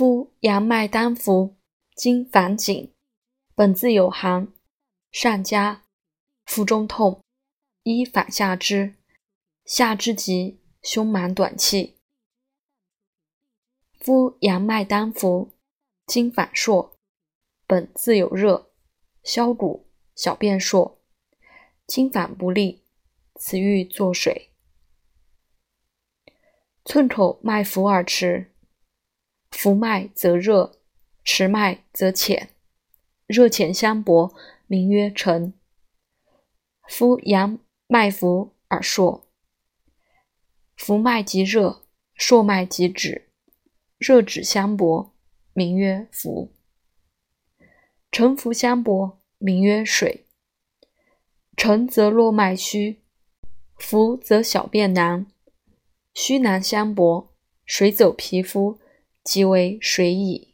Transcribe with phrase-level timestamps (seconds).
[0.00, 1.58] 夫阳脉当浮，
[1.94, 2.94] 经反紧，
[3.54, 4.50] 本自有寒，
[5.12, 5.84] 上加，
[6.46, 7.22] 腹中痛，
[7.82, 8.94] 一反下之，
[9.66, 11.98] 下之急，胸满短气。
[13.98, 15.52] 夫阳脉当浮，
[16.06, 16.98] 经反硕，
[17.66, 18.72] 本自有热，
[19.22, 21.02] 消谷，小便数，
[21.86, 22.82] 经反不利，
[23.34, 24.50] 此欲作水。
[26.86, 28.49] 寸口脉浮而迟，
[29.50, 30.78] 浮脉则热，
[31.24, 32.50] 迟脉则浅，
[33.26, 34.34] 热浅相搏，
[34.66, 35.52] 名曰沉。
[36.88, 39.26] 夫阳脉浮而硕，
[40.76, 41.82] 浮脉即热，
[42.14, 43.28] 硕脉即止，
[43.98, 45.12] 热止相搏，
[45.52, 46.52] 名曰浮。
[48.10, 50.26] 沉浮相搏，名曰水。
[51.56, 53.02] 沉则络脉虚，
[53.76, 55.26] 浮则小便难。
[56.14, 57.32] 虚难相搏，
[57.64, 58.80] 水走皮肤，
[59.30, 60.48] 即为水矣。